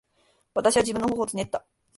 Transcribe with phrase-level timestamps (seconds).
[0.55, 1.63] 私は自分の頬をつねった。